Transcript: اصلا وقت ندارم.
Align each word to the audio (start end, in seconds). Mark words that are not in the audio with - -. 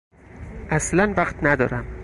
اصلا 0.71 1.13
وقت 1.17 1.35
ندارم. 1.43 1.85